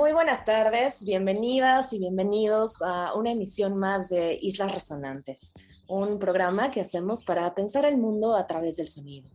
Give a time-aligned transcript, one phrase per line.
[0.00, 5.52] Muy buenas tardes, bienvenidas y bienvenidos a una emisión más de Islas Resonantes,
[5.88, 9.28] un programa que hacemos para pensar el mundo a través del sonido.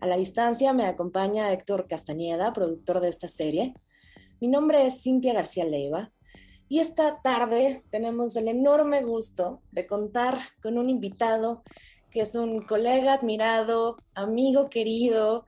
[0.00, 3.72] A la distancia me acompaña Héctor Castañeda, productor de esta serie.
[4.42, 6.12] Mi nombre es Cintia García Leiva
[6.68, 11.62] y esta tarde tenemos el enorme gusto de contar con un invitado
[12.10, 15.46] que es un colega admirado, amigo querido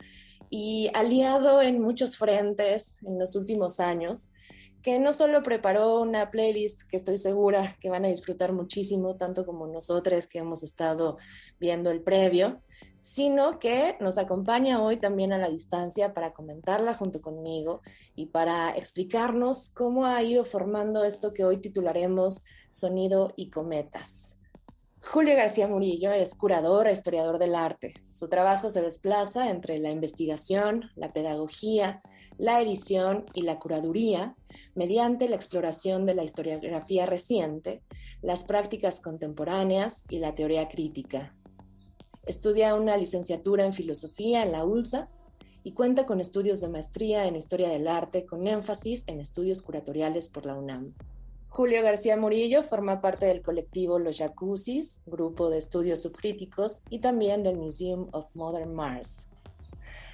[0.51, 4.31] y aliado en muchos frentes en los últimos años
[4.83, 9.45] que no solo preparó una playlist que estoy segura que van a disfrutar muchísimo, tanto
[9.45, 11.19] como nosotros que hemos estado
[11.59, 12.63] viendo el previo,
[13.01, 17.81] sino que nos acompaña hoy también a la distancia para comentarla junto conmigo
[18.15, 24.30] y para explicarnos cómo ha ido formando esto que hoy titularemos Sonido y Cometas.
[25.03, 27.95] Julio García Murillo es curador e historiador del arte.
[28.11, 32.03] Su trabajo se desplaza entre la investigación, la pedagogía,
[32.37, 34.37] la edición y la curaduría
[34.75, 37.83] mediante la exploración de la historiografía reciente,
[38.21, 41.35] las prácticas contemporáneas y la teoría crítica.
[42.27, 45.09] Estudia una licenciatura en filosofía en la ULSA
[45.65, 50.29] y cuenta con estudios de maestría en historia del arte con énfasis en estudios curatoriales
[50.29, 50.95] por la UNAM.
[51.51, 57.43] Julio García Murillo forma parte del colectivo Los Jacuzzis, grupo de estudios subcríticos, y también
[57.43, 59.27] del Museum of Modern Mars.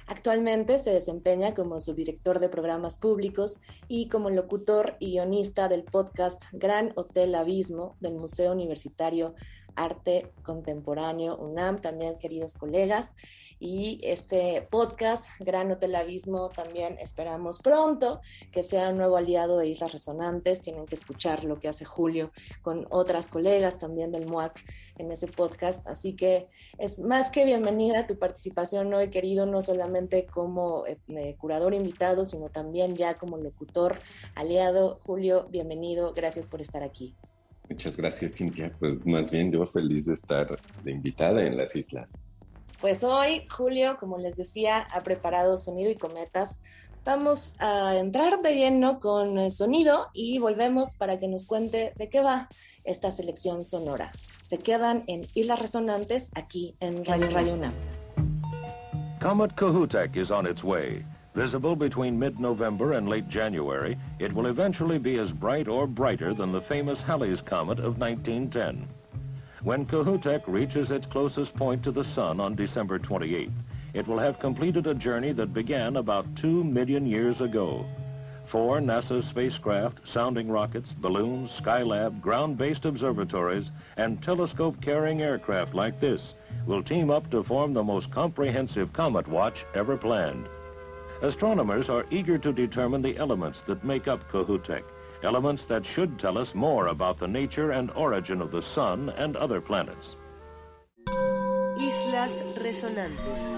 [0.07, 6.43] Actualmente se desempeña como subdirector de programas públicos y como locutor y guionista del podcast
[6.53, 9.35] Gran Hotel Abismo del Museo Universitario
[9.77, 13.13] Arte Contemporáneo UNAM, también queridos colegas.
[13.59, 18.21] Y este podcast, Gran Hotel Abismo, también esperamos pronto
[18.51, 20.61] que sea un nuevo aliado de Islas Resonantes.
[20.61, 24.63] Tienen que escuchar lo que hace Julio con otras colegas también del MUAC
[24.97, 25.87] en ese podcast.
[25.87, 31.73] Así que es más que bienvenida tu participación hoy, querido, no solamente como eh, curador
[31.73, 33.97] invitado, sino también ya como locutor
[34.35, 34.99] aliado.
[35.05, 36.13] Julio, bienvenido.
[36.13, 37.15] Gracias por estar aquí.
[37.69, 38.71] Muchas gracias, Cintia.
[38.79, 40.47] Pues más bien yo feliz de estar
[40.83, 42.21] de invitada en las islas.
[42.79, 46.61] Pues hoy, Julio, como les decía, ha preparado Sonido y Cometas.
[47.03, 52.09] Vamos a entrar de lleno con el sonido y volvemos para que nos cuente de
[52.09, 52.49] qué va
[52.83, 54.11] esta selección sonora.
[54.43, 57.73] Se quedan en Islas Resonantes aquí en Radio Radio UNAM.
[59.21, 61.03] Comet Kahutek is on its way.
[61.37, 66.51] Visible between mid-November and late January, it will eventually be as bright or brighter than
[66.51, 68.87] the famous Halley's Comet of 1910.
[69.61, 73.51] When Kohoutek reaches its closest point to the Sun on December 28,
[73.93, 77.85] it will have completed a journey that began about two million years ago.
[78.47, 86.33] Four NASA spacecraft, sounding rockets, balloons, Skylab, ground-based observatories, and telescope-carrying aircraft like this
[86.65, 90.47] will team up to form the most comprehensive comet watch ever planned.
[91.23, 94.83] Astronomers are eager to determine the elements that make up Kohoutek,
[95.23, 99.35] elements that should tell us more about the nature and origin of the Sun and
[99.35, 100.15] other planets.
[101.75, 103.55] Islas Resonantes.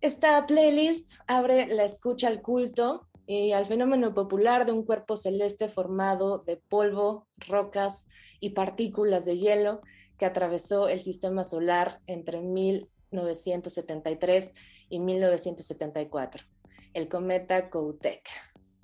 [0.00, 5.68] Esta playlist abre la escucha al culto y al fenómeno popular de un cuerpo celeste
[5.68, 8.06] formado de polvo, rocas
[8.40, 9.82] y partículas de hielo
[10.18, 14.52] que atravesó el sistema solar entre 1000 1973
[14.88, 16.44] y 1974,
[16.92, 18.28] el cometa Koutek.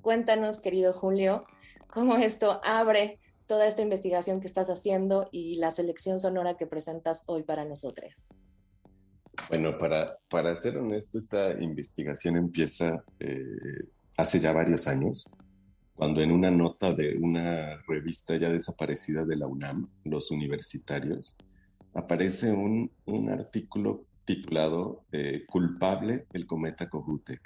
[0.00, 1.44] Cuéntanos, querido Julio,
[1.88, 7.24] cómo esto abre toda esta investigación que estás haciendo y la selección sonora que presentas
[7.26, 8.14] hoy para nosotros.
[9.48, 15.28] Bueno, para, para ser honesto, esta investigación empieza eh, hace ya varios años,
[15.94, 21.36] cuando en una nota de una revista ya desaparecida de la UNAM, Los Universitarios,
[21.94, 27.40] aparece un, un artículo titulado eh, Culpable el cometa Kohoutek.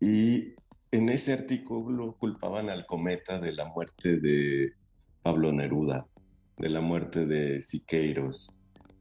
[0.00, 0.54] Y
[0.90, 4.72] en ese artículo culpaban al cometa de la muerte de
[5.22, 6.06] Pablo Neruda,
[6.56, 8.56] de la muerte de Siqueiros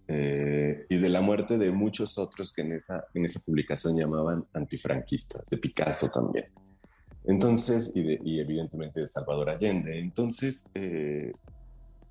[0.07, 4.45] eh, y de la muerte de muchos otros que en esa, en esa publicación llamaban
[4.54, 6.45] antifranquistas, de Picasso también.
[7.25, 10.00] Entonces, y, evidentemente de Salvador Allende.
[10.00, 11.33] Entonces, eh,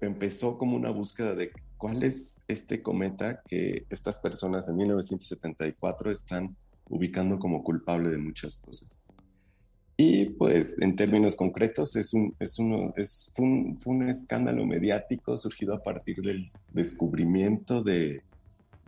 [0.01, 6.57] empezó como una búsqueda de cuál es este cometa que estas personas en 1974 están
[6.89, 9.05] ubicando como culpable de muchas cosas.
[9.99, 14.67] Y pues en términos concretos es un, es uno, es, fue, un, fue un escándalo
[14.67, 18.23] mediático surgido a partir del descubrimiento de,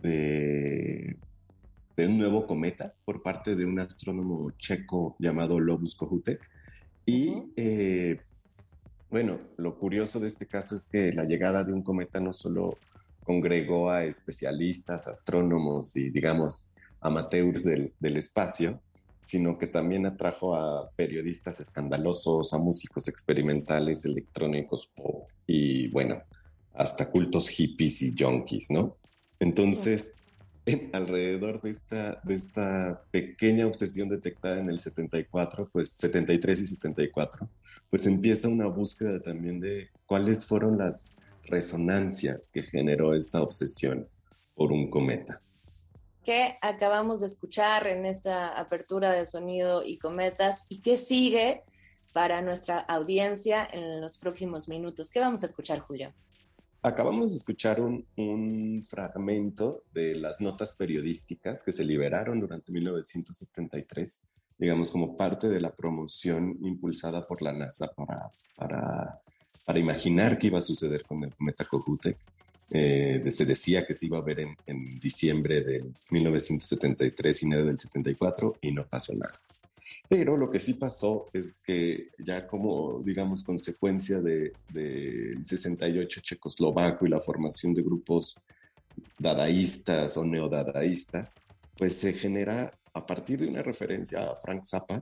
[0.03, 1.17] de,
[1.97, 6.47] de, un nuevo cometa por parte de un astrónomo checo llamado Lobus Kohutek.
[7.07, 8.19] Y eh,
[9.09, 12.77] bueno, lo curioso de este caso es que la llegada de un cometa no solo
[13.23, 16.65] congregó a especialistas, astrónomos y digamos
[17.01, 18.81] amateurs del, del espacio,
[19.23, 26.21] sino que también atrajo a periodistas escandalosos, a músicos experimentales, electrónicos, pop y bueno,
[26.73, 28.95] hasta cultos hippies y junkies, ¿no?
[29.39, 30.15] Entonces,
[30.93, 37.49] alrededor de esta, de esta pequeña obsesión detectada en el 74, pues 73 y 74,
[37.89, 41.11] pues empieza una búsqueda también de cuáles fueron las
[41.43, 44.07] resonancias que generó esta obsesión
[44.55, 45.41] por un cometa
[46.29, 51.63] qué acabamos de escuchar en esta apertura de sonido y cometas y qué sigue
[52.13, 55.09] para nuestra audiencia en los próximos minutos.
[55.09, 56.13] ¿Qué vamos a escuchar, Julio?
[56.83, 64.23] Acabamos de escuchar un, un, fragmento de las notas periodísticas que se liberaron durante 1973,
[64.59, 69.21] digamos como parte de la promoción impulsada por la NASA para, para,
[69.65, 72.17] para imaginar qué iba a suceder con el cometa Kohoutek.
[72.71, 77.65] Eh, se decía que se iba a ver en, en, diciembre de 1973 y enero
[77.65, 79.39] del 74 y no pasó nada.
[80.07, 87.05] Pero lo que sí pasó es que ya como, digamos, consecuencia del de, 68 checoslovaco
[87.05, 88.35] y la formación de grupos
[89.17, 91.35] dadaístas o neodadaístas,
[91.77, 95.01] pues se genera a partir de una referencia a Frank Zappa,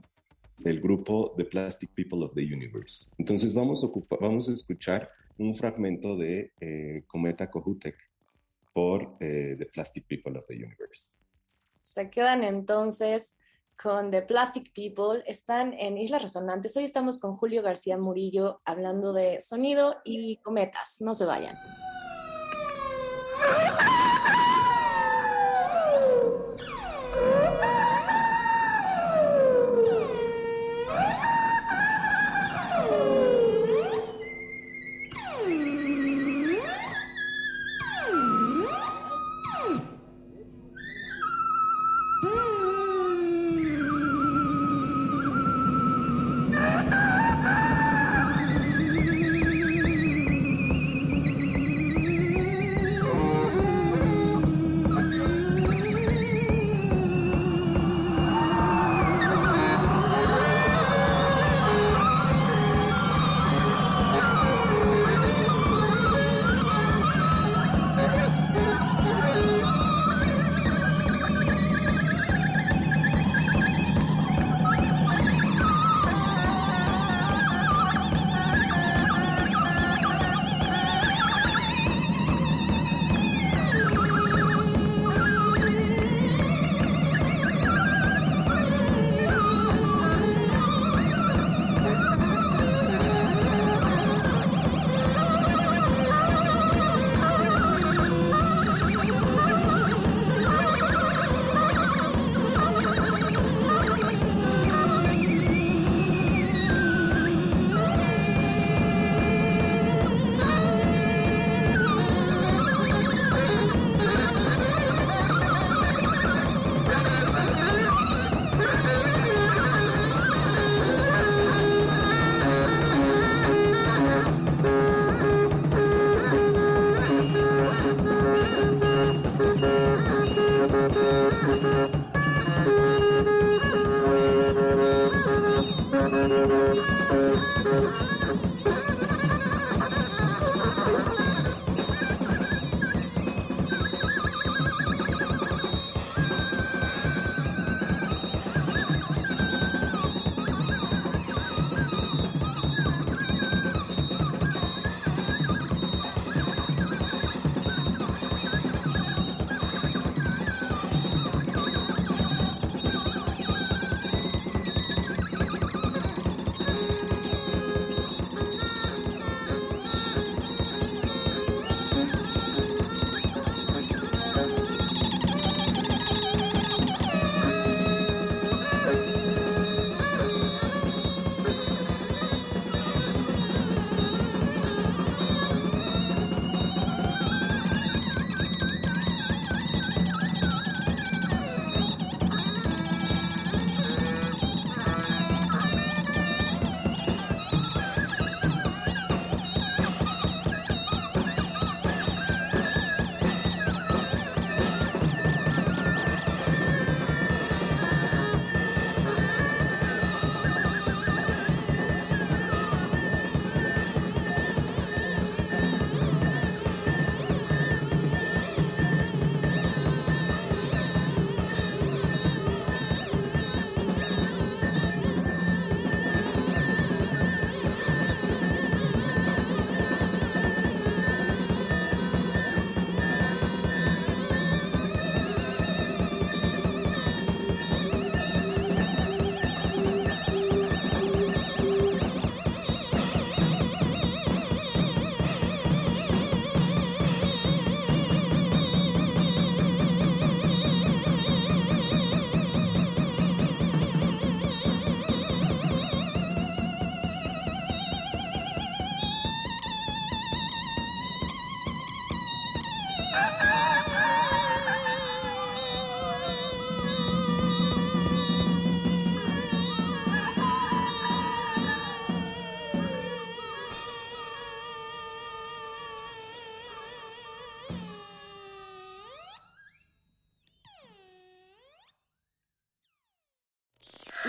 [0.64, 3.06] el grupo The Plastic People of the Universe.
[3.18, 7.96] Entonces vamos a, vamos a escuchar un fragmento de eh, Cometa Kohoutek
[8.72, 11.12] por eh, The Plastic People of the Universe.
[11.80, 13.34] Se quedan entonces
[13.80, 16.76] con The Plastic People, están en Islas Resonantes.
[16.76, 21.00] Hoy estamos con Julio García Murillo hablando de sonido y cometas.
[21.00, 21.56] No se vayan.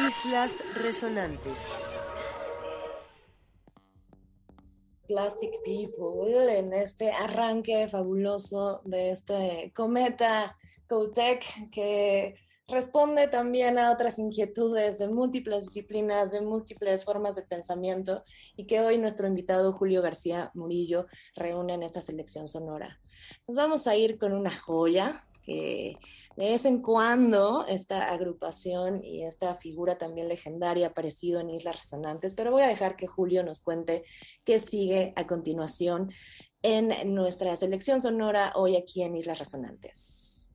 [0.09, 1.75] Islas Resonantes.
[5.07, 12.33] Plastic People en este arranque fabuloso de este cometa Coutec que
[12.67, 18.23] responde también a otras inquietudes de múltiples disciplinas, de múltiples formas de pensamiento
[18.55, 22.99] y que hoy nuestro invitado Julio García Murillo reúne en esta selección sonora.
[23.47, 25.95] Nos vamos a ir con una joya que
[26.35, 31.77] de vez en cuando esta agrupación y esta figura también legendaria ha aparecido en Islas
[31.77, 34.03] Resonantes, pero voy a dejar que Julio nos cuente
[34.43, 36.11] qué sigue a continuación
[36.61, 40.49] en nuestra selección sonora hoy aquí en Islas Resonantes.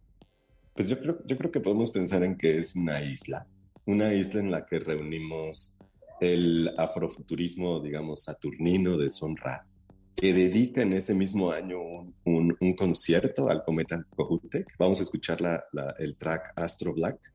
[0.75, 3.47] Pues yo creo, yo creo que podemos pensar en que es una isla,
[3.87, 5.76] una isla en la que reunimos
[6.21, 9.67] el afrofuturismo, digamos, saturnino de Sonra,
[10.14, 14.75] que dedica en ese mismo año un, un, concierto al cometa Kohoutek.
[14.78, 15.64] Vamos a escuchar la,
[15.99, 17.33] el track Astro Black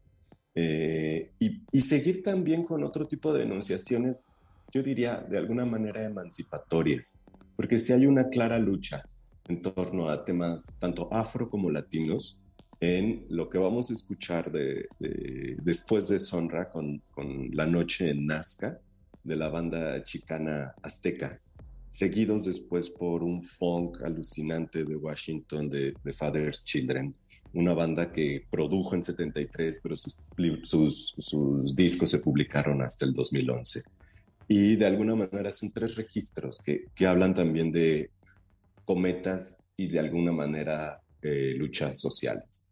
[0.56, 4.26] eh, y, y, seguir también con otro tipo de enunciaciones,
[4.72, 7.24] yo diría de alguna manera emancipatorias,
[7.56, 9.04] porque si hay una clara lucha
[9.48, 12.40] en torno a temas tanto afro como latinos
[12.80, 18.10] en lo que vamos a escuchar de, de, después de Sonra con, con La Noche
[18.10, 18.80] en Nazca
[19.24, 21.42] de la banda chicana azteca
[22.00, 27.14] seguidos después por un funk alucinante de Washington de, de Father's Children,
[27.54, 30.18] una banda que produjo en 73, pero sus,
[30.64, 33.84] sus, sus, discos se publicaron hasta el 2011.
[34.48, 38.12] Y de alguna manera son tres registros que, que hablan también de
[38.86, 42.66] cometas y de alguna manera eh, luchas sociales.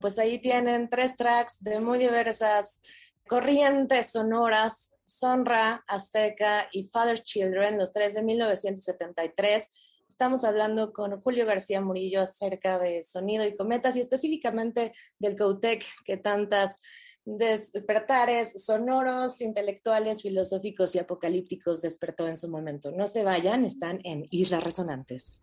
[0.00, 2.80] Pues ahí tienen tres tracks de muy diversas
[3.28, 9.70] corrientes sonoras Sonra, Azteca y Father Children, los tres de 1973.
[10.08, 15.84] Estamos hablando con Julio García Murillo acerca de sonido y cometas y específicamente del Cautec
[16.04, 16.76] que tantas
[17.24, 22.92] despertares sonoros, intelectuales, filosóficos y apocalípticos despertó en su momento.
[22.92, 25.40] No se vayan, están en Islas Resonantes.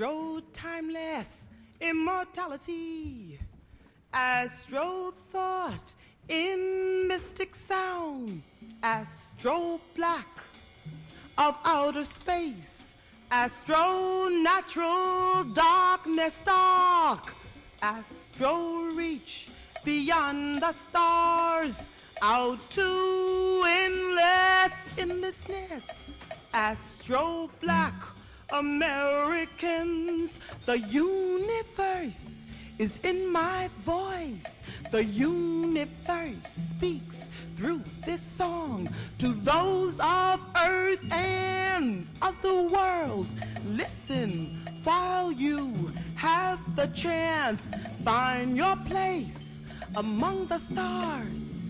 [0.00, 3.38] Astro timeless immortality.
[4.14, 5.92] Astro thought
[6.26, 8.40] in mystic sound.
[8.82, 10.26] Astro black
[11.36, 12.94] of outer space.
[13.30, 17.34] Astro natural darkness dark.
[17.82, 19.50] Astro reach
[19.84, 21.90] beyond the stars.
[22.22, 26.04] Out to endless endlessness.
[26.54, 27.92] Astro black
[28.52, 32.42] Americans, the universe
[32.78, 34.62] is in my voice.
[34.90, 38.88] The universe speaks through this song
[39.18, 43.30] to those of earth and other worlds.
[43.66, 47.70] Listen while you have the chance.
[48.02, 49.60] Find your place
[49.94, 51.64] among the stars.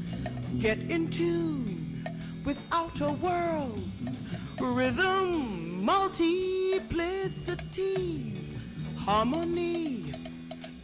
[0.61, 2.07] Get in tune
[2.45, 4.21] with outer worlds.
[4.61, 8.55] Rhythm multi multiplicities,
[8.99, 10.13] harmony,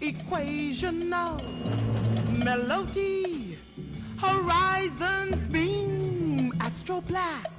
[0.01, 1.41] equational,
[2.45, 3.57] melody,
[4.19, 7.51] horizons beam, astro black,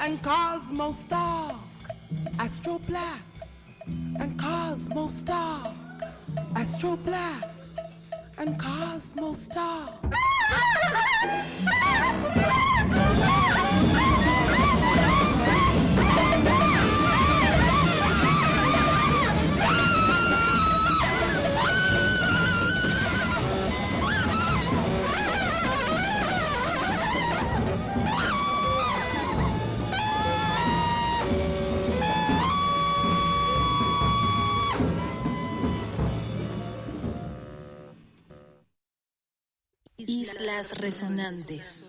[0.00, 1.54] and cosmos dark,
[2.38, 3.22] astro black,
[4.18, 5.72] and cosmos dark.
[6.54, 7.50] Astro Black,
[8.36, 9.88] and cosmos Star.
[40.38, 41.87] Islas Resonantes.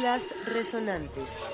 [0.00, 1.44] Islas Resonantes.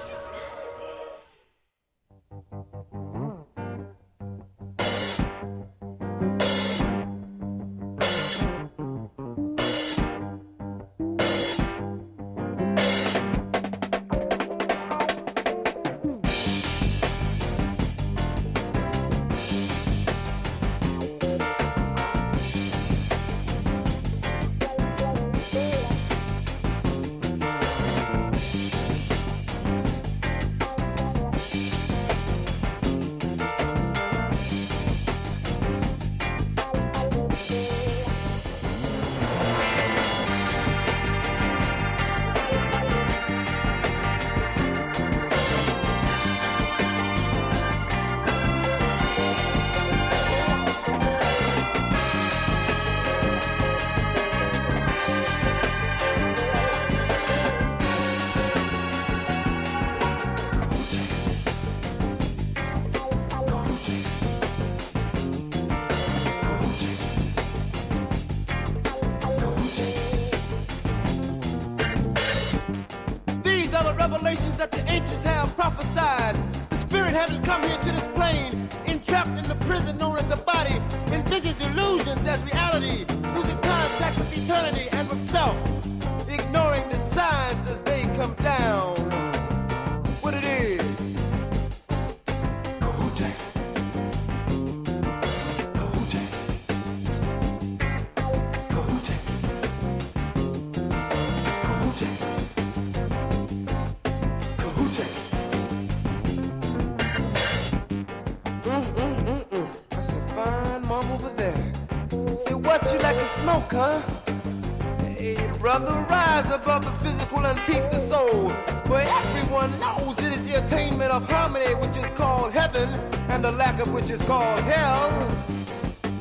[124.21, 125.11] is called hell.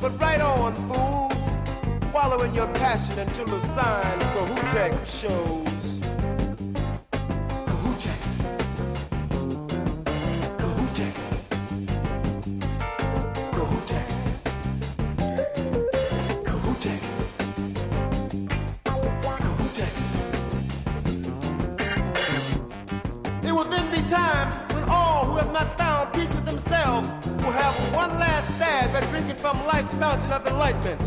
[0.00, 1.48] But right on, fools,
[2.12, 5.55] follow in your passion until the sign for Hootek shows.
[29.38, 31.00] from life's fountain of enlightenment.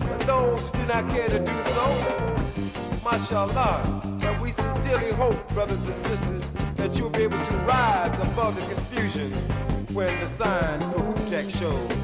[0.00, 4.00] For those who do not care to do so, mashallah.
[4.22, 8.74] And we sincerely hope, brothers and sisters, that you'll be able to rise above the
[8.74, 9.32] confusion
[9.94, 12.03] when the sign of Tech shows.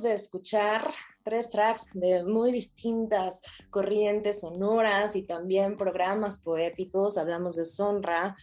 [0.00, 0.90] de escuchar
[1.22, 7.18] tres tracks de muy distintas corrientes sonoras y también programas poéticos.
[7.18, 8.34] Hablamos de Sonra,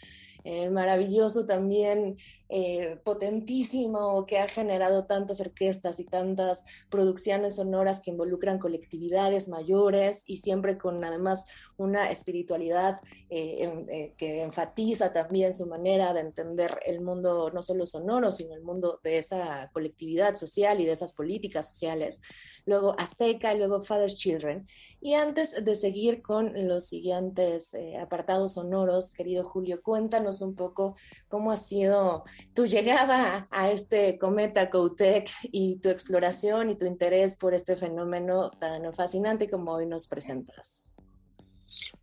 [0.44, 8.12] eh, maravilloso también, eh, potentísimo, que ha generado tantas orquestas y tantas producciones sonoras que
[8.12, 11.46] involucran colectividades mayores y siempre con además
[11.78, 18.32] una espiritualidad eh, que enfatiza también su manera de entender el mundo no solo sonoro,
[18.32, 22.22] sino el mundo de esa colectividad social y de esas políticas sociales.
[22.66, 24.68] Luego Azteca y luego Father's Children.
[25.02, 30.96] Y antes de seguir con los siguientes apartados sonoros, querido Julio, cuéntanos un poco
[31.28, 37.36] cómo ha sido tu llegada a este cometa Coutec y tu exploración y tu interés
[37.36, 40.84] por este fenómeno tan fascinante como hoy nos presentas.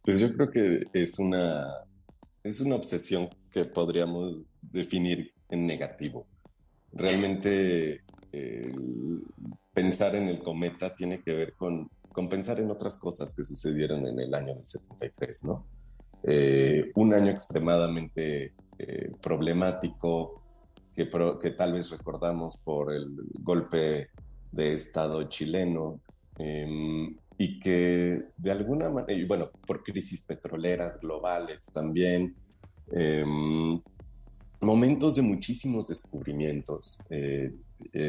[0.03, 1.67] Pues yo creo que es una,
[2.43, 6.27] es una obsesión que podríamos definir en negativo.
[6.93, 8.03] Realmente
[9.73, 14.07] pensar en el cometa tiene que ver con, con pensar en otras cosas que sucedieron
[14.07, 15.67] en el año del 73, ¿no?
[16.23, 20.43] Eh, un año extremadamente eh, problemático
[20.95, 24.09] que, tal vez recordamos por el golpe
[24.51, 26.01] de Estado chileno
[26.39, 32.35] em, y que de alguna manera, y bueno, por crisis petroleras globales también,
[32.93, 33.81] em,
[34.63, 37.53] momentos de muchísimos descubrimientos, eh,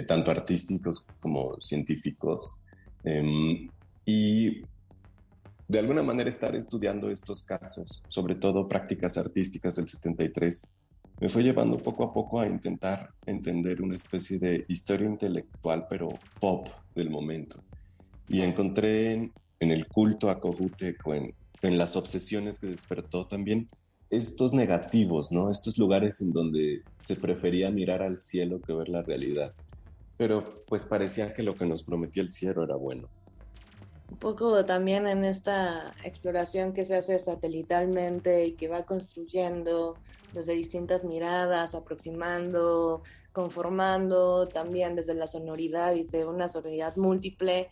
[0.08, 2.56] tanto artísticos como científicos,
[3.04, 3.68] em,
[4.06, 4.62] y
[5.68, 10.70] de alguna manera estar estudiando estos casos, sobre todo prácticas artísticas del 73,
[11.20, 16.10] me fue llevando poco a poco a intentar entender una especie de historia intelectual, pero
[16.40, 17.62] pop del momento.
[18.30, 23.68] Y encontré en, el culto a Cojuteco, en, en las obsesiones que despertó también
[24.10, 25.52] estos negativos, ¿no?
[25.52, 29.54] Estos lugares en donde se prefería mirar al cielo que ver la realidad.
[30.18, 33.10] Pero pues parecía que lo que nos prometía el cielo era bueno
[34.10, 39.98] un poco también en esta exploración que se hace satelitalmente y que va construyendo
[40.34, 47.70] desde distintas miradas, aproximando, conformando también desde la sonoridad y de una sonoridad múltiple.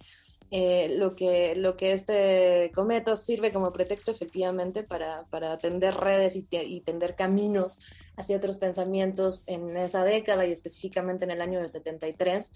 [0.51, 6.35] Eh, lo, que, lo que este cometa sirve como pretexto efectivamente para, para tender redes
[6.35, 7.81] y, y, tender caminos
[8.15, 12.51] hacia otros pensamientos en esa década y específicamente en el año del 73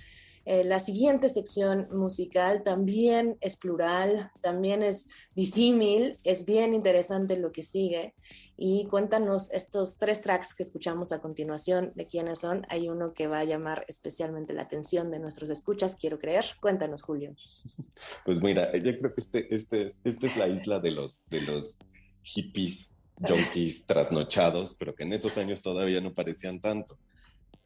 [0.52, 7.52] eh, la siguiente sección musical también es plural, también es disímil, es bien interesante lo
[7.52, 8.16] que sigue.
[8.58, 12.66] Y cuéntanos estos tres tracks que escuchamos a continuación, de quiénes son.
[12.70, 16.46] Hay uno que va a llamar especialmente la atención de nuestros escuchas, quiero creer.
[16.60, 17.36] Cuéntanos, Julio.
[18.26, 21.78] Pues mira, yo creo que este, este, esta es la isla de los, de los
[22.24, 26.98] hippies, junkies trasnochados, pero que en esos años todavía no parecían tanto.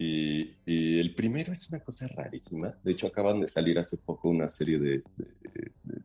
[0.03, 2.77] Y, el primero es una cosa rarísima.
[2.83, 5.03] De hecho, acaban de salir hace poco una serie de,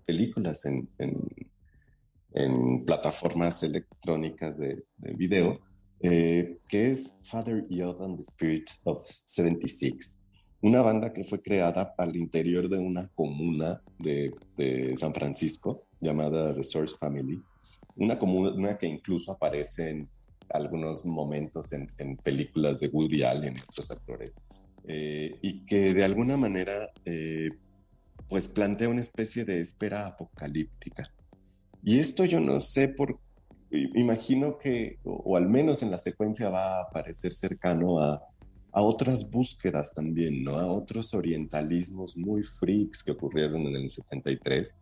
[0.05, 4.85] películas en, en, plataformas electrónicas de,
[5.17, 5.61] video,
[6.01, 10.21] eh, que es Father Yod and the Spirit of 76.
[10.61, 14.33] Una banda que fue creada al interior de una comuna de,
[14.97, 17.43] San Francisco llamada Resource Family.
[17.97, 20.09] Una comuna que incluso aparece en
[20.51, 24.33] algunos momentos en, películas de Woody Allen y otros actores,
[24.87, 27.51] eh, y que de alguna manera eh,
[28.29, 31.11] pues plantea una especie de espera apocalíptica.
[31.83, 33.19] Y esto yo no sé por,
[33.71, 38.23] imagino que, o, al menos en la secuencia va a parecer cercano a,
[38.73, 40.59] a otras búsquedas también, ¿no?
[40.59, 44.79] A otros orientalismos muy freaks que ocurrieron en el 73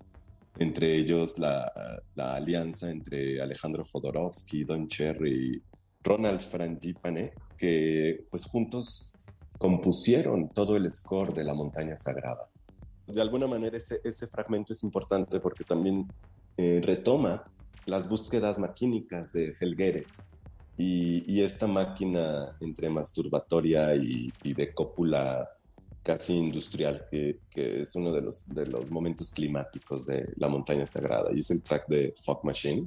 [0.58, 1.72] entre ellos la,
[2.16, 5.62] alianza entre Alejandro Fodorovsky, Don Cherry y
[6.02, 9.12] Ronald Frangipane, que pues juntos
[9.58, 12.48] compusieron todo el score de La Montaña Sagrada.
[13.06, 16.06] De alguna manera ese, fragmento es importante porque también
[16.56, 17.44] eh, retoma
[17.84, 20.28] las búsquedas maquínicas de Felgueres
[20.76, 25.48] y, esta máquina entre masturbatoria y, y de cópula
[26.06, 30.86] casi industrial, que, que, es uno de los, de los momentos climáticos de la montaña
[30.86, 32.86] sagrada, y es el track de Fuck Machine.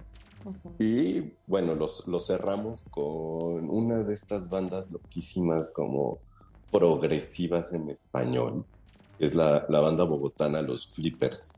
[0.79, 6.19] Y bueno, los, los cerramos con una de estas bandas loquísimas como
[6.71, 8.63] progresivas en español,
[9.17, 11.57] que es la, la banda bogotana Los Flippers,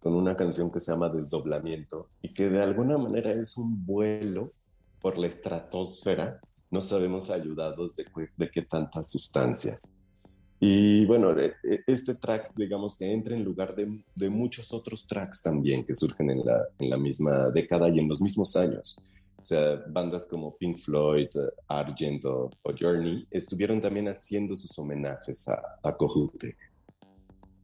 [0.00, 4.50] con una canción que se llama Desdoblamiento y que de alguna manera es un vuelo
[5.02, 9.94] por la estratosfera, no sabemos ayudados de, de qué tantas sustancias.
[10.64, 15.08] Y bueno, e, e, este track, digamos que entra en lugar de, de muchos otros
[15.08, 18.96] tracks también que surgen en la, en la, misma década y en los mismos años.
[19.40, 21.30] O sea, bandas como Pink Floyd,
[21.66, 22.48] Argent o,
[22.78, 25.96] Journey estuvieron también haciendo sus homenajes a, a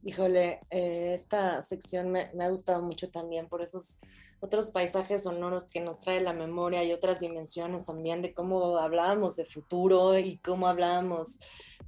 [0.03, 3.97] Híjole, eh, esta sección me, me, ha gustado mucho también por esos
[4.39, 9.35] otros paisajes sonoros que nos trae la memoria y otras dimensiones también de cómo hablábamos
[9.35, 11.39] de futuro y cómo hablábamos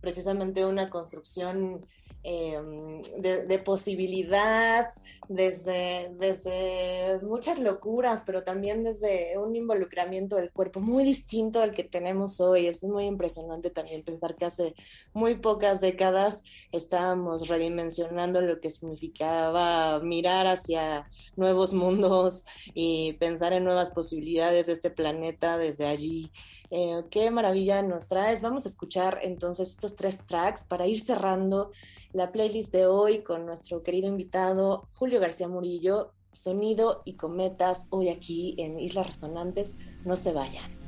[0.02, 1.86] precisamente de una construcción
[2.24, 4.88] Em, de, posibilidad,
[5.28, 11.84] desde, desde muchas locuras, pero también desde un involucramiento del cuerpo muy distinto al que
[11.84, 12.68] tenemos hoy.
[12.68, 14.76] Es muy impresionante también pensar que hace
[15.14, 22.44] muy pocas décadas estábamos redimensionando lo que significaba mirar hacia nuevos mundos
[22.76, 26.32] y pensar en nuevas posibilidades de este planeta desde allí.
[26.72, 28.42] Eh, qué maravilla nos traes.
[28.42, 31.72] Vamos a escuchar entonces estos tres tracks para ir cerrando
[32.14, 38.08] la playlist de hoy con nuestro querido invitado Julio García Murillo, Sonido y Cometas, hoy
[38.08, 39.76] aquí en Islas Resonantes.
[40.06, 40.81] No se vayan.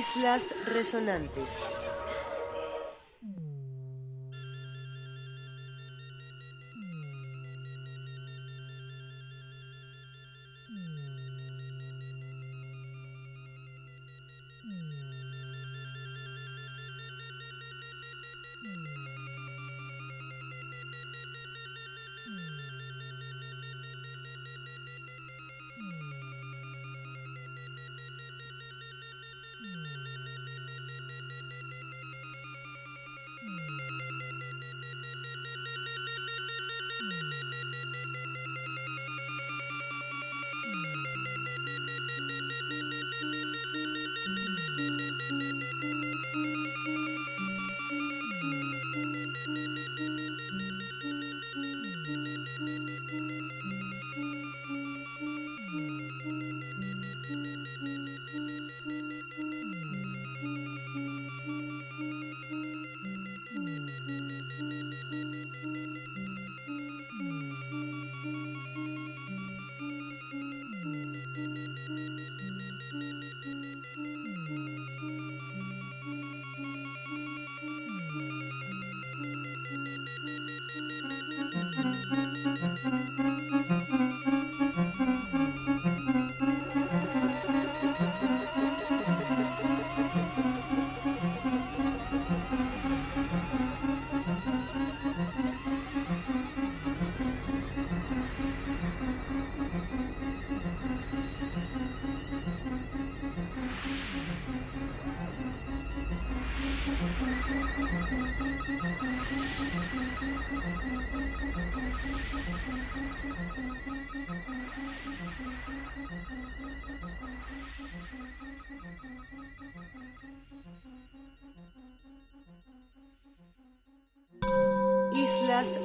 [0.00, 1.89] Islas Resonantes.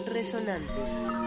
[0.08, 1.25] Resonantes.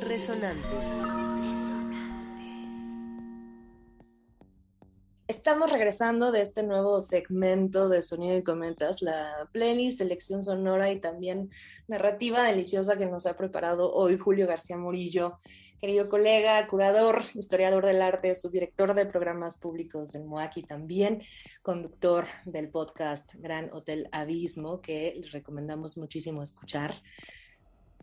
[0.00, 1.00] Resonantes.
[5.28, 10.98] Estamos regresando de este nuevo segmento de Sonido y Cometas, la playlist, selección sonora y
[10.98, 11.50] también
[11.86, 15.38] narrativa deliciosa que nos ha preparado hoy Julio García Murillo,
[15.80, 21.22] querido colega, curador, historiador del arte, subdirector de programas públicos del MOAC también
[21.62, 27.00] conductor del podcast Gran Hotel Abismo, que les recomendamos muchísimo escuchar.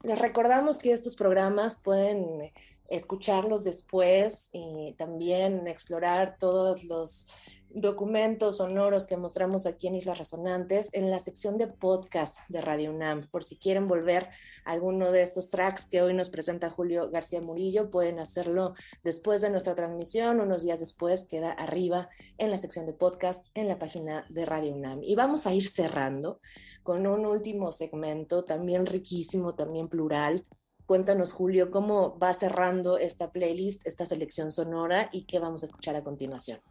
[0.04, 2.54] Les recordamos que estos programas pueden eh,
[2.90, 7.28] escucharlos después y también explorar todos los
[7.70, 12.92] documentos sonoros que mostramos aquí en Islas Resonantes en la sección de podcast de Radio
[12.92, 13.28] UNAM.
[13.30, 14.30] Por si quieren volver
[14.66, 19.42] a alguno de estos tracks que hoy nos presenta Julio García Murillo, pueden hacerlo después
[19.42, 23.80] de nuestra transmisión, unos días después, queda arriba en la sección de podcast en la
[23.80, 25.04] página de Radio UNAM.
[25.04, 26.40] Y vamos a ir cerrando
[26.84, 30.46] con un último segmento, también riquísimo, también plural,
[30.88, 35.98] Cuéntanos, Julio, cómo va cerrando esta playlist, esta selección sonora y qué vamos a escuchar
[35.98, 36.62] a continuación.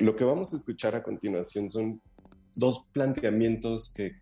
[0.00, 2.00] Lo que vamos a escuchar a continuación son
[2.54, 4.12] dos planteamientos que,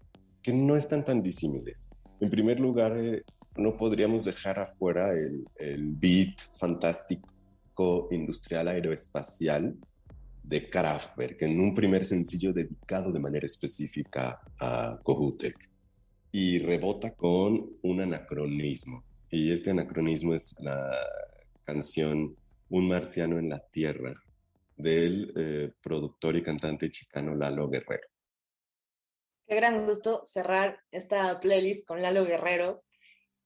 [0.43, 1.89] que no están tan disímiles.
[2.21, 3.23] En primer lugar, eh,
[3.57, 9.77] no podríamos dejar afuera el, el beat fantástico industrial aeroespacial
[10.43, 15.71] de Kraftwerk en un primer sencillo dedicado de manera específica a Kohoutek
[16.33, 19.05] y rebota con un anacronismo.
[19.31, 20.91] Y este anacronismo es la
[21.63, 22.35] canción
[22.69, 24.21] Un marciano en la Tierra
[24.79, 28.09] del eh, productor y cantante chicano Lalo Guerrero.
[29.47, 32.85] Qué gran gusto cerrar esta playlist con Lalo Guerrero.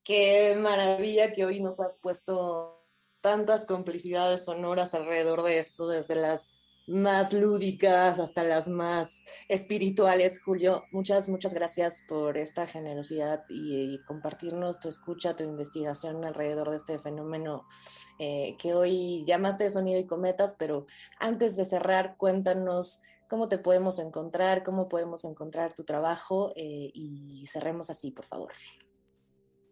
[0.03, 2.79] Qué maravilla que hoy nos has puesto
[3.21, 6.49] tantas complicidades sonoras alrededor de esto, desde las
[6.87, 10.41] más lúdicas hasta las más espirituales.
[10.41, 16.77] Julio, muchas, muchas gracias por esta generosidad y, compartirnos tu escucha, tu investigación alrededor de
[16.77, 17.63] este fenómeno
[18.19, 20.85] eh, que hoy llamaste sonido y cometas, pero
[21.19, 27.45] antes de cerrar, cuéntanos cómo te podemos encontrar, cómo podemos encontrar tu trabajo eh, y
[27.47, 28.51] cerremos así, por favor.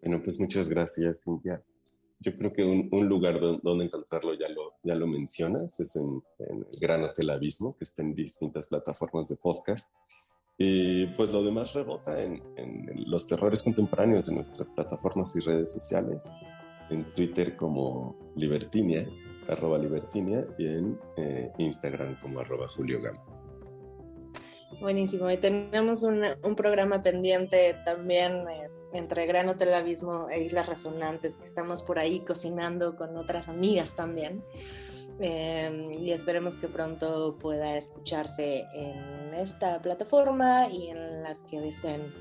[0.01, 1.61] Bueno, pues muchas gracias, Cintia
[2.21, 6.79] yo creo que un, lugar donde, encontrarlo ya lo, ya lo mencionas, es en, el
[6.79, 9.93] Gran Hotel Abismo, que está en distintas plataformas de podcast.
[10.55, 12.39] Y pues lo demás rebota en,
[13.07, 16.29] los terrores contemporáneos de nuestras plataformas y redes sociales,
[16.91, 19.07] en Twitter como Libertinia,
[19.47, 23.25] arroba Libertinia, y en eh, Instagram como arroba Julio Gama.
[24.79, 28.47] Buenísimo, y tenemos un, un programa pendiente también.
[28.47, 33.47] Eh, entre Gran Hotel Abismo e Islas Resonantes, que estamos por ahí cocinando con otras
[33.47, 34.43] amigas también.
[35.19, 42.11] Em, y esperemos que pronto pueda escucharse en esta plataforma y en las que deseen.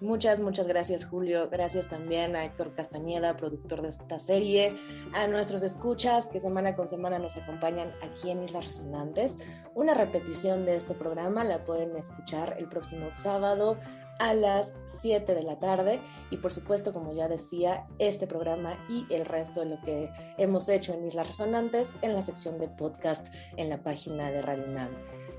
[0.00, 1.48] Muchas, muchas gracias Julio.
[1.48, 4.76] Gracias también a Héctor Castañeda, productor de esta serie,
[5.14, 9.38] a nuestros escuchas que semana con semana nos acompañan aquí en Islas Resonantes.
[9.74, 13.78] Una repetición de este programa la pueden escuchar el próximo sábado
[14.18, 16.00] a las 7 de la tarde
[16.30, 20.68] y por supuesto como ya decía este programa y el resto de lo que hemos
[20.68, 24.90] hecho en Islas Resonantes en la sección de podcast en la página de Radio UNAM.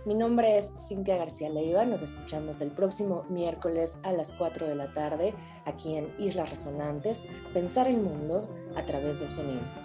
[0.05, 4.75] Mi nombre es Cintia García Leiva, nos escuchamos el próximo miércoles a las 4 de
[4.75, 5.33] la tarde
[5.65, 9.84] aquí en Islas Resonantes, pensar el mundo a través del sonido.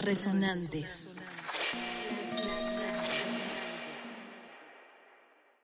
[0.00, 1.14] Resonantes.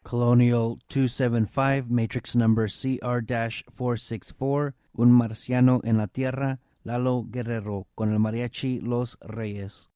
[0.03, 8.81] Colonial 275, matrix number CR-464, Un Marciano en la Tierra, Lalo Guerrero, con el mariachi
[8.81, 9.91] Los Reyes.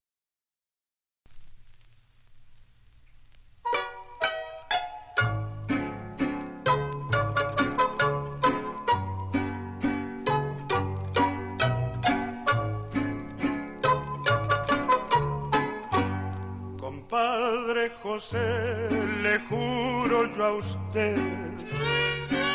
[18.13, 18.91] José,
[19.23, 21.17] le juro yo a usted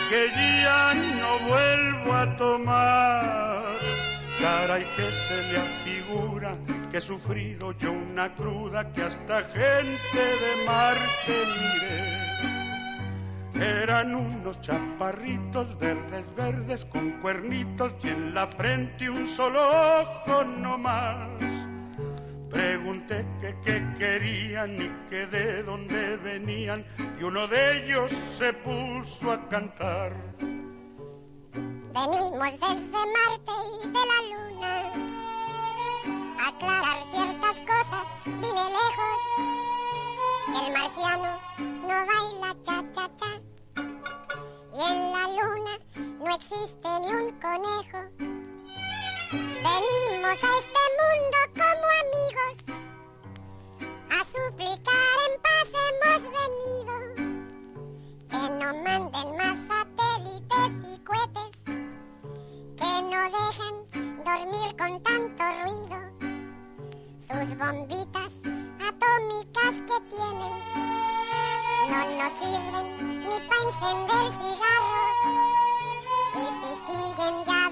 [0.07, 0.27] que
[0.61, 3.63] ya no vuelvo a tomar.
[4.39, 6.51] Caray que se le afigura
[6.91, 11.35] que he sufrido yo una cruda que hasta gente de Marte
[13.55, 13.81] miré.
[13.81, 19.59] Eran unos chaparritos verdes, verdes con cuernitos y en la frente un solo
[20.03, 21.66] ojo no más.
[22.49, 26.85] Pregunté que qué querían y que de dónde venían
[27.19, 30.13] y uno de ellos se puso a cantar.
[31.99, 34.75] Venimos desde Marte y de la Luna
[36.39, 38.19] a aclarar ciertas cosas.
[38.25, 39.21] Vine lejos,
[40.47, 41.31] el marciano
[41.81, 43.41] no baila cha-cha-cha.
[44.73, 45.73] Y en la Luna
[46.19, 48.46] no existe ni un conejo.
[49.31, 52.57] Venimos a este mundo como amigos.
[54.09, 56.93] A suplicar en paz hemos venido.
[58.29, 61.57] Que no manden más satélites y cohetes.
[62.77, 63.75] Que no dejen
[64.23, 65.99] dormir con tanto ruido.
[67.19, 68.33] Sus bombitas
[68.79, 70.55] atómicas que tienen
[71.89, 72.87] no nos sirven
[73.27, 75.19] ni para encender cigarros.
[76.33, 77.66] Y si siguen ya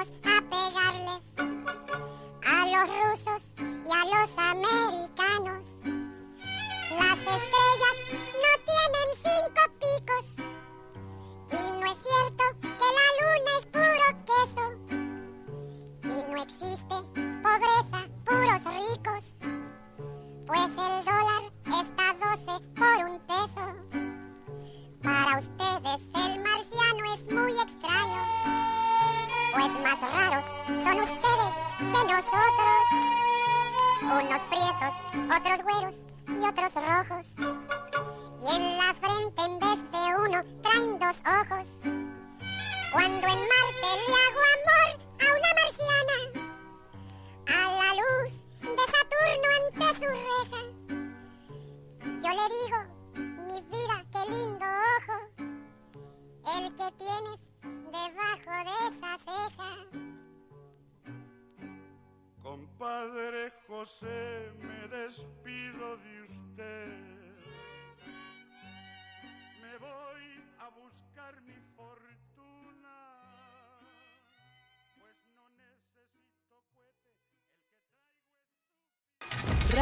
[0.00, 5.69] a pegarles a los rusos y a los americanos.